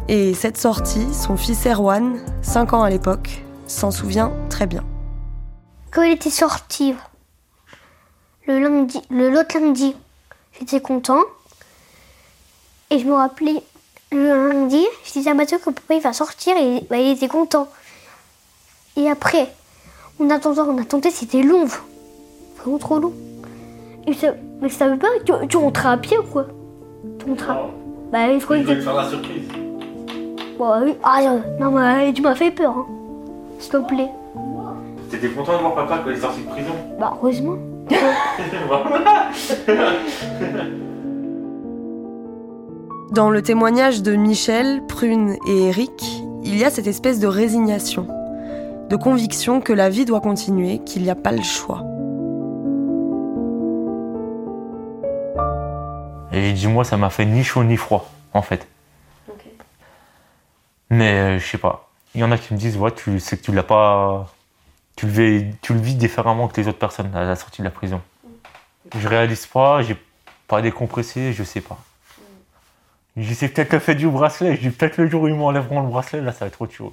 Et 0.09 0.35
cette 0.35 0.59
sortie, 0.59 1.07
son 1.14 1.38
fils 1.38 1.66
Erwan, 1.66 2.19
5 2.43 2.75
ans 2.75 2.83
à 2.83 2.90
l'époque, 2.90 3.43
s'en 3.66 3.90
souvient 3.90 4.31
très 4.50 4.66
bien. 4.66 4.85
Quand 5.95 6.03
il 6.03 6.11
était 6.11 6.29
sorti, 6.29 6.93
le 8.49 8.59
lundi, 8.59 9.01
le 9.11 9.31
l'autre 9.31 9.57
lundi, 9.57 9.95
j'étais 10.59 10.81
content. 10.81 11.21
Et 12.91 12.99
je 12.99 13.07
me 13.07 13.13
rappelais, 13.13 13.63
le 14.11 14.49
lundi, 14.49 14.85
je 15.05 15.13
disais 15.13 15.31
à 15.31 15.35
Mathieu 15.35 15.59
que 15.59 15.71
papa 15.71 15.95
il 15.95 16.01
va 16.01 16.13
sortir 16.13 16.57
et 16.57 16.81
bah, 16.91 16.97
il 16.97 17.13
était 17.13 17.29
content. 17.29 17.69
Et 18.97 19.09
après, 19.09 19.55
on 20.19 20.29
attendait, 20.31 20.63
on 20.63 20.79
attendait, 20.79 21.11
c'était 21.11 21.43
long. 21.43 21.67
Vraiment 22.57 22.79
trop 22.79 22.99
long. 22.99 23.13
Et 24.09 24.15
ça, 24.15 24.33
mais 24.61 24.71
ça 24.71 24.89
veut 24.89 24.99
pas, 24.99 25.07
tu, 25.25 25.33
tu 25.47 25.57
rentrais 25.57 25.91
à 25.91 25.97
pied 25.97 26.19
ou 26.19 26.25
quoi? 26.25 26.49
Tu 27.21 27.27
rentrais 27.27 27.53
à... 27.53 27.71
Bah, 28.11 28.37
je 28.37 28.45
croyais 28.45 28.65
que 28.65 28.81
faire 28.81 28.95
la 28.95 29.09
surprise. 29.09 29.49
Bon, 30.59 30.83
oui. 30.83 30.97
Ah, 31.05 31.21
euh, 31.21 31.39
non, 31.61 31.71
mais 31.71 32.13
tu 32.13 32.21
m'as 32.21 32.35
fait 32.35 32.51
peur, 32.51 32.79
hein. 32.79 32.87
S'il 33.61 33.71
te 33.71 33.77
plaît. 33.77 34.11
T'étais 35.25 35.37
content 35.37 35.57
de 35.57 35.62
voir 35.62 35.75
papa 35.75 36.02
quand 36.04 36.11
il 36.11 36.19
est 36.19 36.21
sorti 36.21 36.43
de 36.43 36.50
prison 36.50 36.75
Bah, 37.00 37.14
heureusement. 37.16 37.57
Dans 43.11 43.31
le 43.31 43.40
témoignage 43.40 44.02
de 44.02 44.16
Michel, 44.16 44.83
Prune 44.87 45.38
et 45.49 45.69
Eric, 45.69 46.21
il 46.43 46.59
y 46.59 46.64
a 46.64 46.69
cette 46.69 46.87
espèce 46.87 47.21
de 47.21 47.26
résignation, 47.26 48.07
de 48.90 48.97
conviction 48.97 49.62
que 49.62 49.73
la 49.73 49.88
vie 49.88 50.04
doit 50.04 50.21
continuer, 50.21 50.81
qu'il 50.81 51.04
n'y 51.04 51.11
a 51.11 51.14
pas 51.14 51.33
le 51.33 51.43
choix. 51.43 51.83
Et 56.33 56.52
dis-moi, 56.52 56.85
ça 56.85 56.99
m'a 56.99 57.09
fait 57.09 57.25
ni 57.25 57.43
chaud 57.43 57.64
ni 57.64 57.78
froid, 57.78 58.11
en 58.35 58.43
fait. 58.43 58.69
Mais 60.90 61.14
euh, 61.14 61.38
je 61.38 61.47
sais 61.47 61.57
pas. 61.57 61.88
Il 62.14 62.21
y 62.21 62.25
en 62.25 62.31
a 62.31 62.37
qui 62.37 62.52
me 62.52 62.59
disent, 62.59 62.76
ouais, 62.76 62.90
tu 62.90 63.19
sais 63.21 63.38
que 63.38 63.43
tu 63.43 63.52
l'as 63.52 63.62
pas. 63.62 64.26
Tu 64.97 65.07
le, 65.07 65.13
vis, 65.13 65.55
tu 65.61 65.75
le 65.75 65.81
vis 65.81 65.95
différemment 65.95 66.49
que 66.49 66.61
les 66.61 66.69
autres 66.69 66.79
personnes 66.79 67.15
à 67.15 67.25
la 67.25 67.37
sortie 67.37 67.63
de 67.63 67.65
la 67.65 67.71
prison. 67.71 68.01
Je 68.97 69.09
réalise 69.09 69.47
pas, 69.47 69.83
j'ai 69.83 69.97
pas 70.47 70.63
décompressé, 70.63 71.33
je 71.33 71.43
sais 71.43 71.61
pas. 71.61 71.79
Je 73.17 73.33
sais 73.33 73.49
peut-être 73.49 73.73
le 73.73 73.79
fait 73.79 73.95
du 73.95 74.09
bracelet, 74.09 74.57
je 74.57 74.61
dis 74.61 74.71
peut-être 74.71 74.97
le 74.99 75.09
jour 75.09 75.23
où 75.23 75.29
ils 75.29 75.35
m'enlèveront 75.35 75.81
le 75.81 75.89
bracelet, 75.89 76.21
là 76.21 76.33
ça 76.33 76.41
va 76.41 76.47
être 76.47 76.61
autre 76.61 76.73
chose. 76.73 76.93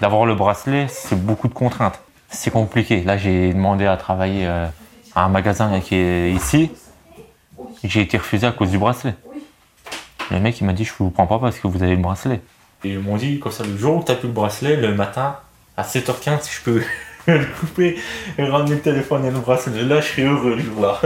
D'avoir 0.00 0.26
le 0.26 0.34
bracelet, 0.34 0.86
c'est 0.88 1.20
beaucoup 1.20 1.48
de 1.48 1.54
contraintes. 1.54 2.00
C'est 2.30 2.50
compliqué. 2.50 3.02
Là, 3.02 3.16
j'ai 3.16 3.52
demandé 3.52 3.86
à 3.86 3.96
travailler 3.96 4.46
euh, 4.46 4.66
à 5.14 5.24
un 5.24 5.28
magasin 5.28 5.80
qui 5.80 5.96
est 5.96 6.32
ici. 6.32 6.70
J'ai 7.82 8.02
été 8.02 8.18
refusé 8.18 8.46
à 8.46 8.52
cause 8.52 8.70
du 8.70 8.78
bracelet. 8.78 9.14
Le 10.30 10.38
mec, 10.40 10.60
il 10.60 10.64
m'a 10.64 10.72
dit 10.72 10.84
Je 10.84 10.92
vous 10.98 11.10
prends 11.10 11.26
pas 11.26 11.38
parce 11.38 11.58
que 11.58 11.66
vous 11.66 11.82
avez 11.82 11.96
le 11.96 12.02
bracelet. 12.02 12.40
Et 12.84 12.92
ils 12.92 13.00
m'ont 13.00 13.16
dit 13.16 13.40
Comme 13.40 13.50
ça, 13.50 13.64
le 13.64 13.76
jour 13.76 13.96
où 13.96 14.04
tu 14.04 14.12
n'as 14.12 14.18
plus 14.18 14.28
le 14.28 14.34
bracelet, 14.34 14.76
le 14.76 14.94
matin, 14.94 15.38
à 15.78 15.82
7h15, 15.84 16.42
si 16.42 16.56
je 16.56 16.62
peux 16.62 16.82
le 17.28 17.44
couper 17.60 17.98
et 18.36 18.44
ramener 18.44 18.74
le 18.74 18.80
téléphone 18.80 19.24
et 19.24 19.30
le 19.30 19.38
bracelet. 19.38 19.84
Là, 19.84 20.00
je 20.00 20.08
serai 20.08 20.24
heureux 20.24 20.56
le 20.56 20.62
jour-là. 20.62 21.00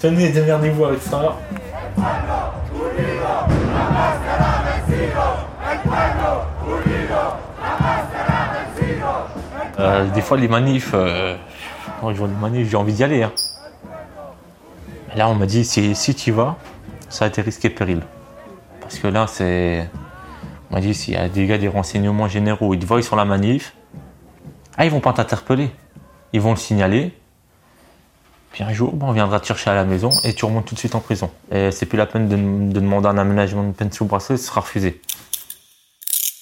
Tenez, 0.00 0.28
démerdez-vous 0.28 0.84
avec 0.84 1.02
ça. 1.02 1.36
Euh, 9.80 10.04
des 10.10 10.20
fois, 10.20 10.36
les 10.36 10.48
manifs, 10.48 10.92
euh, 10.94 11.36
quand 12.00 12.12
je 12.12 12.18
vois 12.18 12.28
les 12.28 12.34
manifs, 12.34 12.70
j'ai 12.70 12.76
envie 12.76 12.92
d'y 12.92 13.02
aller. 13.02 13.24
Hein. 13.24 13.32
Là, 15.16 15.28
on 15.28 15.34
m'a 15.34 15.46
dit 15.46 15.64
si, 15.64 15.96
si 15.96 16.14
tu 16.14 16.30
y 16.30 16.32
vas, 16.32 16.56
ça 17.08 17.24
a 17.24 17.28
été 17.28 17.42
risqué 17.42 17.68
de 17.68 17.74
péril. 17.74 18.02
Parce 18.80 18.98
que 19.00 19.08
là, 19.08 19.26
c'est. 19.26 19.88
On 20.70 20.74
m'a 20.74 20.80
dit 20.80 20.94
s'il 20.94 21.14
y 21.14 21.16
a 21.16 21.28
des 21.28 21.46
gars 21.46 21.58
des 21.58 21.68
renseignements 21.68 22.28
généraux, 22.28 22.74
ils 22.74 22.80
te 22.80 22.86
voient 22.86 23.02
sur 23.02 23.16
la 23.16 23.24
manif, 23.24 23.74
ah, 24.78 24.84
ils 24.84 24.90
vont 24.90 25.00
pas 25.00 25.12
t'interpeller. 25.12 25.70
Ils 26.32 26.40
vont 26.40 26.50
le 26.50 26.56
signaler. 26.56 27.12
Puis 28.52 28.64
un 28.64 28.72
jour, 28.72 28.94
on 29.00 29.12
viendra 29.12 29.40
te 29.40 29.46
chercher 29.46 29.70
à 29.70 29.74
la 29.74 29.84
maison 29.84 30.10
et 30.24 30.32
tu 30.32 30.44
remontes 30.44 30.66
tout 30.66 30.74
de 30.74 30.78
suite 30.78 30.94
en 30.94 31.00
prison. 31.00 31.30
Et 31.52 31.70
c'est 31.70 31.84
plus 31.84 31.98
la 31.98 32.06
peine 32.06 32.28
de, 32.28 32.36
de 32.72 32.80
demander 32.80 33.08
un 33.08 33.18
aménagement 33.18 33.64
de 33.64 33.72
peine 33.72 33.92
sous 33.92 34.06
bracelet, 34.06 34.36
ce 34.36 34.46
sera 34.46 34.62
refusé. 34.62 35.00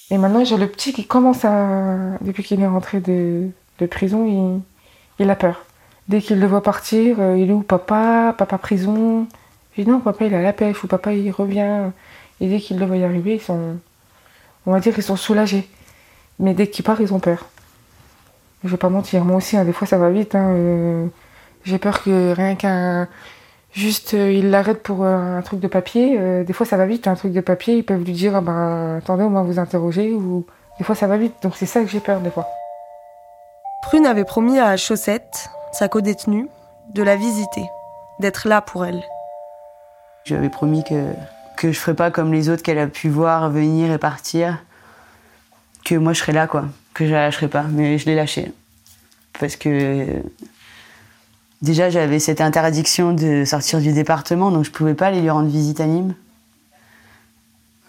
Et 0.09 0.17
maintenant, 0.17 0.43
j'ai 0.45 0.57
le 0.57 0.67
petit 0.67 0.93
qui 0.93 1.05
commence 1.05 1.43
à. 1.43 2.17
Depuis 2.21 2.43
qu'il 2.43 2.61
est 2.61 2.67
rentré 2.67 3.01
de, 3.01 3.49
prison, 3.89 4.63
il, 5.19 5.29
a 5.29 5.35
peur. 5.35 5.65
Dès 6.07 6.21
qu'il 6.21 6.39
le 6.39 6.47
voit 6.47 6.63
partir, 6.63 7.17
euh, 7.19 7.37
il 7.37 7.49
est 7.49 7.53
où 7.53 7.61
papa? 7.61 8.33
Papa 8.37 8.57
prison? 8.57 9.27
Je 9.75 9.81
dis 9.81 9.89
non, 9.89 9.99
papa 9.99 10.25
il 10.25 10.33
est 10.33 10.37
à 10.37 10.41
la 10.41 10.53
pêche 10.53 10.83
ou 10.83 10.87
papa 10.87 11.13
il 11.13 11.29
revient. 11.31 11.91
Et 12.39 12.47
dès 12.47 12.59
qu'il 12.59 12.79
le 12.79 12.85
voit 12.85 12.97
y 12.97 13.03
arriver, 13.03 13.35
ils 13.35 13.41
sont. 13.41 13.77
On 14.65 14.71
va 14.71 14.79
dire 14.79 14.93
qu'ils 14.93 15.03
sont 15.03 15.17
soulagés. 15.17 15.67
Mais 16.39 16.53
dès 16.53 16.67
qu'il 16.67 16.85
part, 16.85 17.01
ils 17.01 17.13
ont 17.13 17.19
peur. 17.19 17.47
Je 18.63 18.69
vais 18.69 18.77
pas 18.77 18.89
mentir, 18.89 19.23
moi 19.23 19.37
aussi, 19.37 19.55
hein, 19.57 19.65
des 19.65 19.73
fois 19.73 19.87
ça 19.87 19.97
va 19.97 20.09
vite. 20.09 20.35
Hein, 20.35 20.49
euh, 20.49 21.07
j'ai 21.63 21.77
peur 21.77 22.03
que 22.03 22.33
rien 22.33 22.55
qu'un 22.55 23.07
Juste, 23.77 24.15
euh, 24.15 24.31
il 24.31 24.49
l'arrête 24.49 24.81
pour 24.81 25.03
euh, 25.03 25.37
un 25.37 25.41
truc 25.43 25.59
de 25.59 25.67
papier. 25.67 26.17
Euh, 26.19 26.43
des 26.43 26.51
fois, 26.51 26.65
ça 26.65 26.77
va 26.77 26.87
vite, 26.87 27.07
un 27.07 27.13
truc 27.13 27.31
de 27.31 27.41
papier. 27.41 27.77
Ils 27.77 27.83
peuvent 27.83 28.03
lui 28.03 28.11
dire 28.11 28.35
ah 28.35 28.41
ben, 28.41 28.97
Attendez, 28.97 29.23
on 29.23 29.29
va 29.29 29.43
vous 29.43 29.59
interroger. 29.59 30.13
Ou 30.13 30.47
des 30.79 30.83
fois, 30.83 30.95
ça 30.95 31.05
va 31.05 31.15
vite. 31.17 31.35
Donc, 31.43 31.55
c'est 31.55 31.67
ça 31.67 31.81
que 31.81 31.87
j'ai 31.87 31.99
peur, 31.99 32.19
des 32.21 32.31
fois. 32.31 32.47
Prune 33.83 34.07
avait 34.07 34.23
promis 34.23 34.59
à 34.59 34.75
Chaussette, 34.77 35.49
sa 35.71 35.89
co-détenue, 35.89 36.49
de 36.95 37.03
la 37.03 37.15
visiter, 37.15 37.69
d'être 38.19 38.47
là 38.47 38.61
pour 38.61 38.83
elle. 38.83 39.03
Je 40.23 40.33
lui 40.33 40.39
avais 40.39 40.49
promis 40.49 40.83
que, 40.83 41.13
que 41.55 41.71
je 41.71 41.79
ferais 41.79 41.95
pas 41.95 42.09
comme 42.09 42.33
les 42.33 42.49
autres 42.49 42.63
qu'elle 42.63 42.79
a 42.79 42.87
pu 42.87 43.09
voir 43.09 43.51
venir 43.51 43.91
et 43.91 43.99
partir. 43.99 44.57
Que 45.85 45.93
moi, 45.93 46.13
je 46.13 46.21
serais 46.21 46.33
là, 46.33 46.47
quoi. 46.47 46.65
Que 46.97 47.05
je 47.05 47.11
la 47.11 47.25
lâcherais 47.25 47.47
pas. 47.47 47.63
Mais 47.63 47.97
je 47.97 48.05
l'ai 48.07 48.15
lâchée. 48.15 48.51
Parce 49.39 49.55
que 49.55 50.21
Déjà, 51.61 51.89
j'avais 51.89 52.19
cette 52.19 52.39
interdiction 52.39 53.13
de 53.13 53.43
sortir 53.43 53.81
du 53.81 53.91
département, 53.91 54.51
donc 54.51 54.63
je 54.63 54.71
pouvais 54.71 54.93
pas 54.93 55.07
aller 55.07 55.21
lui 55.21 55.29
rendre 55.31 55.49
visite 55.49 55.79
à 55.79 55.87
Nîmes. 55.87 56.13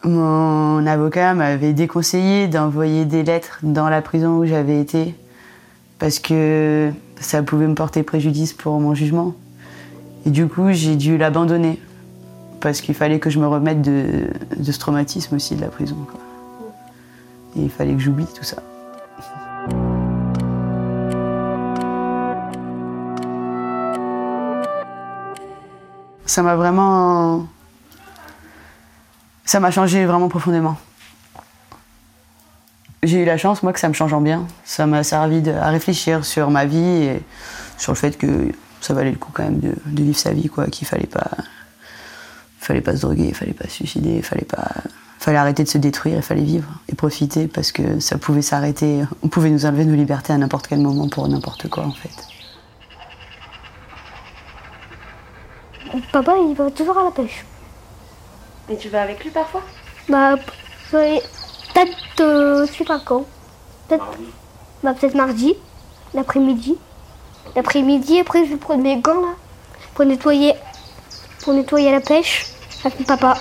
Mon 0.04 0.86
avocat 0.86 1.34
m'avait 1.34 1.74
déconseillé 1.74 2.48
d'envoyer 2.48 3.04
des 3.04 3.22
lettres 3.22 3.58
dans 3.62 3.90
la 3.90 4.00
prison 4.00 4.38
où 4.38 4.46
j'avais 4.46 4.80
été, 4.80 5.14
parce 5.98 6.18
que 6.18 6.90
ça 7.20 7.42
pouvait 7.42 7.66
me 7.66 7.74
porter 7.74 8.02
préjudice 8.02 8.54
pour 8.54 8.80
mon 8.80 8.94
jugement. 8.94 9.34
Et 10.24 10.30
du 10.30 10.46
coup, 10.46 10.72
j'ai 10.72 10.96
dû 10.96 11.18
l'abandonner, 11.18 11.78
parce 12.60 12.80
qu'il 12.80 12.94
fallait 12.94 13.18
que 13.18 13.28
je 13.28 13.38
me 13.38 13.46
remette 13.46 13.82
de, 13.82 14.28
ce 14.62 14.78
traumatisme 14.78 15.36
aussi 15.36 15.56
de 15.56 15.60
la 15.60 15.68
prison. 15.68 15.96
Et 17.54 17.60
il 17.64 17.70
fallait 17.70 17.92
que 17.92 18.00
j'oublie 18.00 18.26
tout 18.34 18.44
ça. 18.44 18.62
Ça 26.38 26.44
m'a 26.44 26.54
vraiment. 26.54 27.48
Ça 29.44 29.58
m'a 29.58 29.72
changé 29.72 30.06
vraiment 30.06 30.28
profondément. 30.28 30.76
J'ai 33.02 33.22
eu 33.22 33.24
la 33.24 33.36
chance, 33.36 33.64
moi, 33.64 33.72
que 33.72 33.80
ça 33.80 33.88
me 33.88 33.92
change 33.92 34.12
en 34.12 34.20
bien. 34.20 34.46
Ça 34.64 34.86
m'a 34.86 35.02
servi 35.02 35.42
à 35.50 35.68
réfléchir 35.70 36.24
sur 36.24 36.50
ma 36.50 36.64
vie 36.64 36.78
et 36.78 37.22
sur 37.76 37.90
le 37.90 37.96
fait 37.96 38.16
que 38.16 38.52
ça 38.80 38.94
valait 38.94 39.10
le 39.10 39.16
coup 39.16 39.32
quand 39.32 39.42
même 39.42 39.58
de, 39.58 39.74
vivre 39.86 40.16
sa 40.16 40.30
vie, 40.30 40.48
quoi. 40.48 40.66
Qu'il 40.68 40.86
fallait 40.86 41.08
pas. 41.08 41.28
fallait 42.60 42.82
pas 42.82 42.94
se 42.94 43.00
droguer, 43.00 43.32
fallait 43.32 43.52
pas 43.52 43.64
se 43.64 43.74
suicider, 43.74 44.22
fallait 44.22 44.44
pas. 44.44 44.70
fallait 45.18 45.38
arrêter 45.38 45.64
de 45.64 45.68
se 45.68 45.78
détruire, 45.78 46.18
il 46.18 46.22
fallait 46.22 46.44
vivre 46.44 46.68
et 46.88 46.94
profiter 46.94 47.48
parce 47.48 47.72
que 47.72 47.98
ça 47.98 48.16
pouvait 48.16 48.42
s'arrêter. 48.42 49.02
On 49.24 49.28
pouvait 49.28 49.50
nous 49.50 49.66
enlever 49.66 49.86
nos 49.86 49.96
libertés 49.96 50.32
à 50.32 50.38
n'importe 50.38 50.68
quel 50.68 50.78
moment 50.78 51.08
pour 51.08 51.26
n'importe 51.26 51.68
quoi, 51.68 51.84
en 51.84 51.90
fait. 51.94 52.37
Papa, 56.12 56.34
il 56.38 56.54
va 56.54 56.70
toujours 56.70 56.98
à 56.98 57.04
la 57.04 57.10
pêche. 57.10 57.44
Et 58.68 58.76
tu 58.76 58.88
vas 58.88 59.02
avec 59.02 59.22
lui 59.24 59.30
parfois? 59.30 59.62
Bah, 60.08 60.34
peut-être, 60.90 62.20
euh, 62.20 62.66
je 62.66 62.72
sais 62.72 62.84
pas 62.84 63.00
quand. 63.04 63.24
Peut-être, 63.88 64.04
bah, 64.82 64.94
peut-être 64.94 65.14
mardi, 65.14 65.54
l'après-midi. 66.14 66.76
L'après-midi, 67.56 68.20
après, 68.20 68.44
je 68.44 68.50
vais 68.50 68.56
prendre 68.56 68.82
mes 68.82 68.98
gants 68.98 69.20
là, 69.20 69.34
pour 69.94 70.04
nettoyer, 70.04 70.54
pour 71.42 71.54
nettoyer 71.54 71.90
la 71.90 72.00
pêche 72.00 72.46
avec 72.84 73.00
mon 73.00 73.06
papa. 73.06 73.34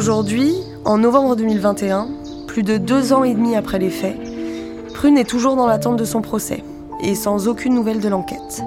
Aujourd'hui, 0.00 0.54
en 0.86 0.96
novembre 0.96 1.36
2021, 1.36 2.08
plus 2.46 2.62
de 2.62 2.78
deux 2.78 3.12
ans 3.12 3.22
et 3.22 3.34
demi 3.34 3.54
après 3.54 3.78
les 3.78 3.90
faits, 3.90 4.16
Prune 4.94 5.18
est 5.18 5.28
toujours 5.28 5.56
dans 5.56 5.66
l'attente 5.66 5.98
de 5.98 6.06
son 6.06 6.22
procès 6.22 6.64
et 7.02 7.14
sans 7.14 7.48
aucune 7.48 7.74
nouvelle 7.74 8.00
de 8.00 8.08
l'enquête. 8.08 8.62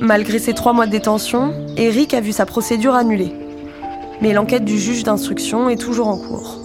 Malgré 0.00 0.38
ses 0.38 0.54
trois 0.54 0.72
mois 0.72 0.86
de 0.86 0.92
détention, 0.92 1.52
Eric 1.76 2.14
a 2.14 2.20
vu 2.20 2.30
sa 2.30 2.46
procédure 2.46 2.94
annulée. 2.94 3.34
Mais 4.20 4.32
l'enquête 4.32 4.64
du 4.64 4.78
juge 4.78 5.02
d'instruction 5.02 5.68
est 5.68 5.80
toujours 5.80 6.06
en 6.06 6.16
cours. 6.16 6.58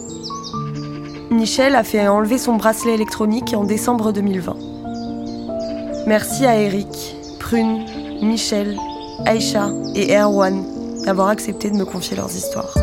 Michel 1.32 1.74
a 1.74 1.84
fait 1.84 2.08
enlever 2.08 2.38
son 2.38 2.54
bracelet 2.54 2.94
électronique 2.94 3.56
en 3.58 3.64
décembre 3.64 4.12
2020. 4.12 4.56
Merci 6.06 6.46
à 6.46 6.56
Eric, 6.56 7.16
Prune, 7.40 7.84
Michel, 8.22 8.78
Aïcha 9.26 9.72
et 9.96 10.16
Erwan 10.16 10.64
d'avoir 11.04 11.30
accepté 11.30 11.72
de 11.72 11.78
me 11.78 11.86
confier 11.86 12.16
leurs 12.16 12.36
histoires. 12.36 12.76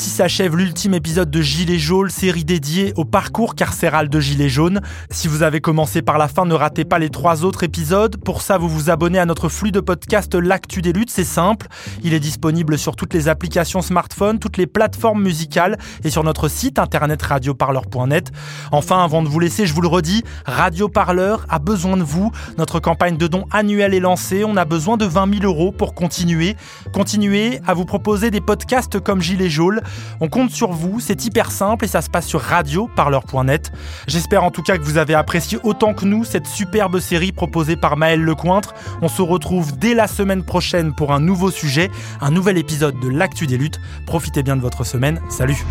Ici 0.00 0.08
s'achève 0.08 0.56
l'ultime 0.56 0.94
épisode 0.94 1.30
de 1.30 1.42
Gilets 1.42 1.78
jaunes, 1.78 2.08
série 2.08 2.46
dédiée 2.46 2.94
au 2.96 3.04
parcours 3.04 3.54
carcéral 3.54 4.08
de 4.08 4.18
Gilets 4.18 4.48
jaunes. 4.48 4.80
Si 5.10 5.28
vous 5.28 5.42
avez 5.42 5.60
commencé 5.60 6.00
par 6.00 6.16
la 6.16 6.26
fin, 6.26 6.46
ne 6.46 6.54
ratez 6.54 6.86
pas 6.86 6.98
les 6.98 7.10
trois 7.10 7.44
autres 7.44 7.64
épisodes. 7.64 8.16
Pour 8.16 8.40
ça, 8.40 8.56
vous 8.56 8.70
vous 8.70 8.88
abonnez 8.88 9.18
à 9.18 9.26
notre 9.26 9.50
flux 9.50 9.72
de 9.72 9.80
podcast 9.80 10.34
L'actu 10.34 10.80
des 10.80 10.94
luttes, 10.94 11.10
c'est 11.10 11.22
simple. 11.22 11.66
Il 12.02 12.14
est 12.14 12.18
disponible 12.18 12.78
sur 12.78 12.96
toutes 12.96 13.12
les 13.12 13.28
applications 13.28 13.82
smartphones, 13.82 14.38
toutes 14.38 14.56
les 14.56 14.66
plateformes 14.66 15.22
musicales 15.22 15.76
et 16.02 16.08
sur 16.08 16.24
notre 16.24 16.48
site 16.48 16.78
internet 16.78 17.20
radioparleur.net. 17.20 18.32
Enfin, 18.72 19.04
avant 19.04 19.22
de 19.22 19.28
vous 19.28 19.38
laisser, 19.38 19.66
je 19.66 19.74
vous 19.74 19.82
le 19.82 19.88
redis, 19.88 20.24
Radio 20.46 20.88
Parleur 20.88 21.44
a 21.50 21.58
besoin 21.58 21.98
de 21.98 22.04
vous. 22.04 22.32
Notre 22.56 22.80
campagne 22.80 23.18
de 23.18 23.26
dons 23.26 23.44
annuelle 23.50 23.92
est 23.92 24.00
lancée. 24.00 24.44
On 24.44 24.56
a 24.56 24.64
besoin 24.64 24.96
de 24.96 25.04
20 25.04 25.40
000 25.40 25.44
euros 25.44 25.72
pour 25.72 25.94
continuer. 25.94 26.56
Continuer 26.94 27.60
à 27.66 27.74
vous 27.74 27.84
proposer 27.84 28.30
des 28.30 28.40
podcasts 28.40 28.98
comme 28.98 29.20
Gilets 29.20 29.50
jaunes. 29.50 29.82
On 30.20 30.28
compte 30.28 30.50
sur 30.50 30.72
vous, 30.72 31.00
c'est 31.00 31.24
hyper 31.24 31.50
simple 31.50 31.84
et 31.84 31.88
ça 31.88 32.02
se 32.02 32.10
passe 32.10 32.26
sur 32.26 32.40
radioparleur.net. 32.40 33.72
J'espère 34.06 34.44
en 34.44 34.50
tout 34.50 34.62
cas 34.62 34.76
que 34.78 34.82
vous 34.82 34.98
avez 34.98 35.14
apprécié 35.14 35.58
autant 35.62 35.94
que 35.94 36.04
nous 36.04 36.24
cette 36.24 36.46
superbe 36.46 37.00
série 37.00 37.32
proposée 37.32 37.76
par 37.76 37.96
Maël 37.96 38.20
Lecointre. 38.20 38.74
On 39.02 39.08
se 39.08 39.22
retrouve 39.22 39.78
dès 39.78 39.94
la 39.94 40.06
semaine 40.06 40.42
prochaine 40.42 40.94
pour 40.94 41.12
un 41.12 41.20
nouveau 41.20 41.50
sujet, 41.50 41.90
un 42.20 42.30
nouvel 42.30 42.58
épisode 42.58 42.98
de 43.00 43.08
L'actu 43.08 43.46
des 43.46 43.56
luttes. 43.56 43.80
Profitez 44.06 44.42
bien 44.42 44.56
de 44.56 44.62
votre 44.62 44.84
semaine. 44.84 45.20
Salut. 45.28 45.64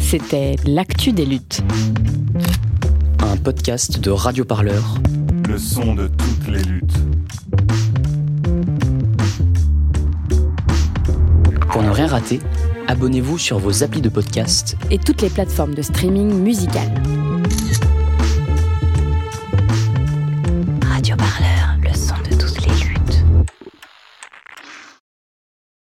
C'était 0.00 0.56
L'actu 0.64 1.12
des 1.12 1.26
luttes. 1.26 1.62
Un 3.20 3.36
podcast 3.36 4.00
de 4.00 4.10
Radio 4.10 4.44
Parleur. 4.44 4.98
Le 5.48 5.58
son 5.58 5.94
de 5.94 6.08
toutes 6.08 6.48
les 6.48 6.62
luttes. 6.62 6.98
Pour 11.72 11.82
ne 11.82 11.88
rien 11.88 12.06
rater, 12.06 12.38
abonnez-vous 12.86 13.38
sur 13.38 13.58
vos 13.58 13.82
applis 13.82 14.02
de 14.02 14.10
podcast 14.10 14.76
et 14.90 14.98
toutes 14.98 15.22
les 15.22 15.30
plateformes 15.30 15.74
de 15.74 15.80
streaming 15.80 16.30
musical. 16.30 16.86
Radio 20.86 21.16
Parleur. 21.16 21.71